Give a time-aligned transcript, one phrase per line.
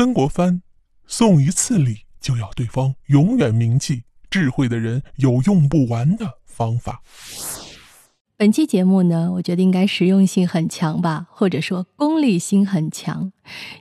[0.00, 0.62] 曾国藩
[1.06, 7.02] 送一次礼就要对方永远铭记，智慧的人有用不完的方法。
[8.38, 13.30] 本期节目呢，我觉得应该实用性很强吧，或者说功利心很强，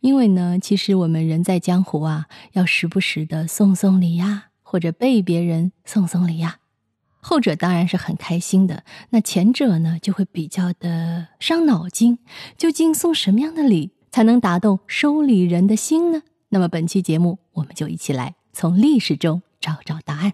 [0.00, 6.60] 因为呢，其实我们人在江湖啊，要时不时的送送礼呀，或者被别人送送礼呀，
[7.20, 12.18] 后者当然是很开心的，那前者呢，就会比较的伤脑筋，
[12.56, 16.22] 究竟送什么样的礼才能打动收礼人的心呢？
[16.48, 20.32] 那么本期节目，我们就一起来从历史中找找答案。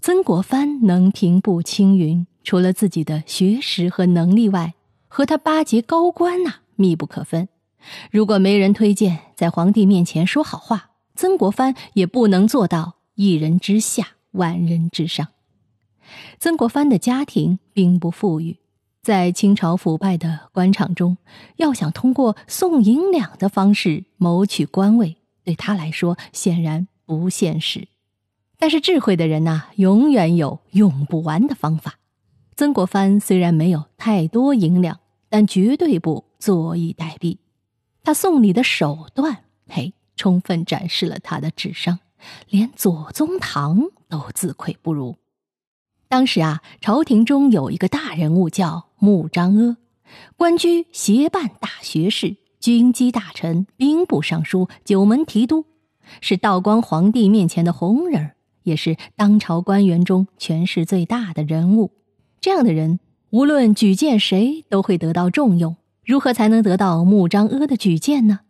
[0.00, 2.26] 曾国藩能平步青云。
[2.42, 4.72] 除了自己的学识和能力外，
[5.08, 7.50] 和他巴结高官呐密不可分。
[8.10, 15.28] 如果没人推荐，在皇帝面前说好话，曾国藩也不能做到一人之下，万人之上。
[16.38, 18.56] 曾国藩的家庭并不富裕，
[19.02, 21.16] 在清朝腐败的官场中，
[21.56, 27.88] 要想通过送银两的方式谋取官位，对他来说显然不现实。
[28.58, 31.94] 但是智慧的人呐，永远有用不完的方法。
[32.54, 37.38] 曾国藩虽然没有太多银两，但绝对不坐以待毙。
[38.04, 42.00] 他送礼的手段，嘿，充分展示了他的智商，
[42.50, 45.16] 连左宗棠都自愧不如。
[46.10, 49.76] 当时啊，朝廷中有一个大人物叫穆彰阿，
[50.36, 55.66] 官居协办大学士、军机大臣、兵部尚书、九门提督，
[56.20, 58.32] 是道光皇帝面前的红人，
[58.64, 61.92] 也是当朝官员中权势最大的人物。
[62.40, 62.98] 这样的人，
[63.30, 65.76] 无论举荐谁都会得到重用。
[66.04, 68.40] 如何才能得到穆彰阿的举荐呢？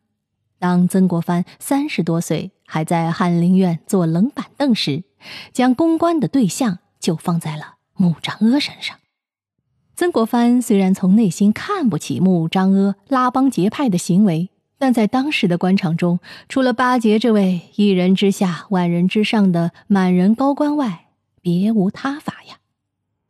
[0.58, 5.04] 当曾国藩三十多岁，还在翰林院坐冷板凳时，
[5.52, 8.96] 将公关的对象就放在了穆彰阿身上。
[9.96, 21.08] 曾国藩虽然从内心看不起穆彰阿拉帮结派的行为，但在当时的官场中，除了巴结这位一人之下、万人之上的满人高官外，
[21.42, 22.58] 别无他法呀。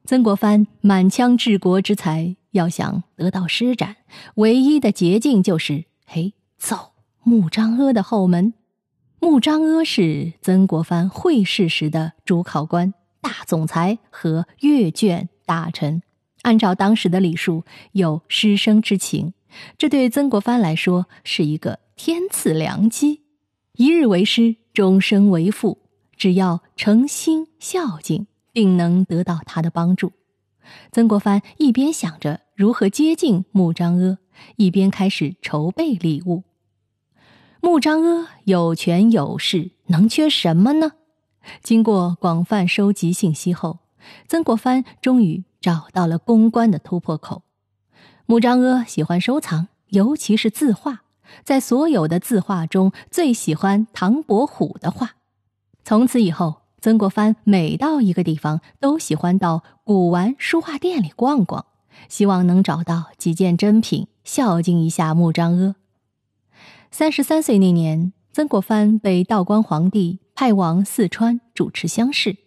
[0.05, 3.97] 曾国藩满腔治国之才，要想得到施展，
[4.37, 6.93] 唯一的捷径就是嘿走
[7.23, 8.55] 穆彰阿的后门。
[9.21, 16.03] 穆彰阿是曾国藩会试时的主考官、大总裁和阅卷大臣，
[16.43, 19.35] 按照当时的礼数，有师生之情。
[19.79, 23.23] 这对曾国藩来说是一个天赐良机，
[23.77, 25.79] 一日为师，终身为父，
[26.17, 28.27] 只要诚心孝敬。
[28.53, 30.13] 定能得到他的帮助。
[30.91, 34.19] 曾国藩一边想着如何接近穆彰阿，
[34.57, 36.43] 一边开始筹备礼物。
[37.61, 40.93] 穆彰阿有权有势，能缺什么呢？
[41.63, 43.79] 经过广泛收集信息后，
[44.29, 47.43] 曾国藩终于找到了公关的突破口。
[48.27, 51.03] 穆彰阿喜欢收藏，尤其是字画，
[51.45, 55.17] 在所有的字画中最喜欢唐伯虎的画。
[55.85, 56.61] 从此以后。
[56.83, 61.67] 曾国藩每到一个地方，都喜欢到古玩书画店里逛逛，
[62.09, 65.75] 希望能找到几件珍品，孝敬一下穆彰阿。
[66.91, 72.39] 三十三岁那年，曾国藩被道光皇帝派往四川主持乡试，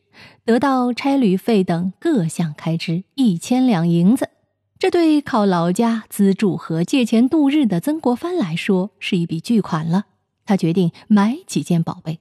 [0.45, 4.31] 得到差旅费等各项开支一千两银子。
[4.79, 10.05] 这对靠老家资助和借钱度日的曾国藩来说是一笔巨款了。
[10.43, 12.17] 他决定买几件宝贝。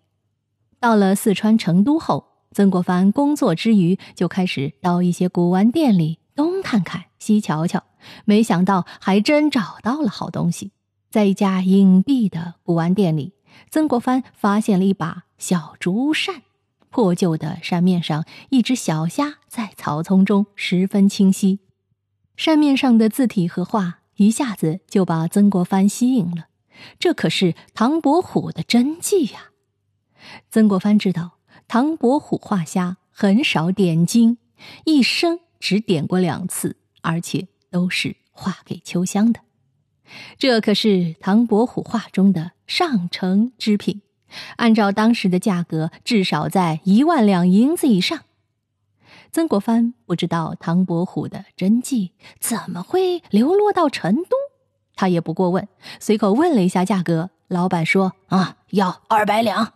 [0.79, 7.83] 到了四川成都后，曾国藩工作之余就开始到一些古玩店里东看看西瞧瞧，
[8.27, 10.73] 没想到还真找到了好东西。
[11.11, 13.33] 在一家隐蔽的古玩店里，
[13.71, 16.43] 曾国藩发现了一把小竹扇，
[16.89, 21.59] 破旧的扇面上一只小虾在草丛中十分清晰，
[22.37, 26.47] 扇面上的字体和画一下子就把曾国藩吸引了。
[27.01, 29.51] 这可是唐伯虎的真迹呀！
[30.49, 34.39] 曾国藩知道唐伯虎画虾很少点睛，
[34.85, 39.41] 一生只点过两次，而且都是画给秋香的。
[40.39, 44.03] 这可是唐伯虎画中的上乘之品，
[44.57, 48.21] 按照当时的价格，至少在一万两银子以上。
[49.31, 54.37] 曾国藩不知道唐伯虎的真迹怎么会流落到成都，
[54.95, 55.67] 他也不过问，
[55.99, 59.73] 随口问了一下价格，老板说：“啊，要二百两。”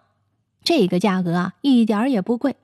[0.63, 2.57] 这个价格啊，一点儿也不贵，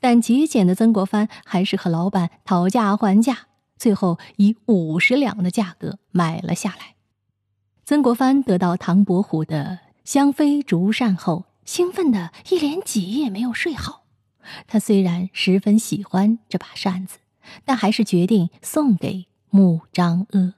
[0.00, 3.46] 但节俭的曾国藩还是和老板讨价还价，
[3.78, 6.94] 最后以五十两的价格买了下来。
[7.84, 14.04] 曾国藩得到唐伯虎的香妃竹扇后，兴奋的一连几夜没有睡好。
[14.66, 17.18] 他虽然十分喜欢这把扇子，
[17.64, 20.54] 但还是决定送给穆彰阿。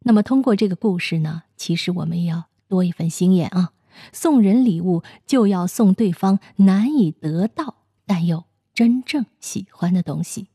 [0.00, 3.72] 那么，通过这个故事呢，其实我们要多一份心眼啊。
[4.12, 8.44] 送人礼物就要送对方难以得到但又
[8.74, 10.48] 真正喜欢的东西，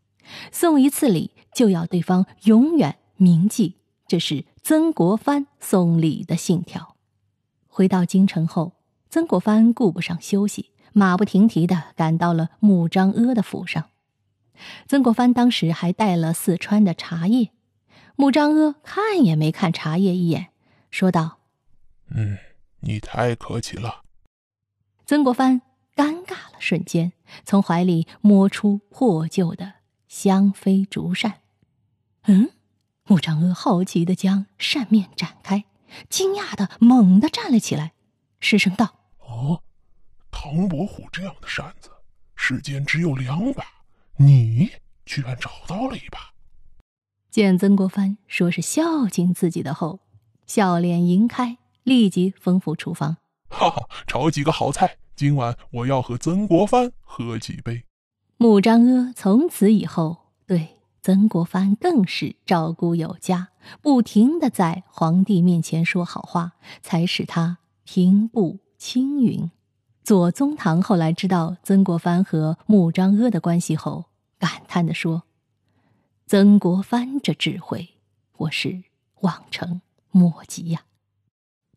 [0.51, 3.77] 送一次礼就要对方永远铭记。
[4.07, 6.91] 这是曾国藩送礼的信条。
[7.73, 8.73] 回到京城后，
[9.09, 13.85] 曾国藩顾不上休息，马不停蹄地赶到了穆彰阿的府上。
[14.89, 17.51] 曾国藩当时还带了四川的茶叶，
[18.18, 20.50] 穆彰阿看也没看茶叶一眼，
[20.91, 21.39] 说道
[22.13, 22.38] ：“嗯，
[22.81, 24.01] 你太客气了。”
[25.07, 25.62] 曾国藩
[25.95, 27.13] 尴尬了瞬间，
[27.45, 29.75] 从怀里摸出破旧的
[30.09, 31.39] 香妃竹扇，
[32.23, 32.50] 嗯。
[33.06, 35.65] 穆彰阿好奇的将扇面展开，
[36.10, 37.94] 惊讶的猛地站了起来，
[38.40, 39.62] 失声道：“哦，
[40.32, 41.90] 唐伯虎这样的扇子，
[42.36, 43.64] 世间只有两把，
[44.18, 44.72] 你
[45.06, 46.34] 居然找到了一把。”
[47.30, 50.00] 见曾国藩说是孝敬自己的后，
[50.46, 53.18] 笑脸盈开，立即吩咐厨房
[53.50, 57.86] ：“哈哈，炒几个好菜，今晚我要和曾国藩喝几杯。”
[58.38, 60.81] 穆彰阿从此以后对。
[61.01, 63.50] 曾国藩更是照顾有加，
[63.81, 66.53] 不停的在皇帝面前说好话，
[66.83, 69.50] 才使他平步青云。
[70.03, 74.06] 左宗棠后来知道曾国藩和穆彰阿的关系后，
[74.38, 75.24] 感叹的说
[76.27, 77.89] ：“曾国藩这智慧，
[78.38, 78.83] 我是
[79.21, 79.81] 望尘
[80.12, 80.83] 莫及呀。”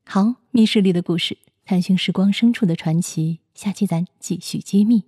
[0.04, 5.04] 好，密室里的故事，探寻时光深处的传奇，下期咱继续揭秘。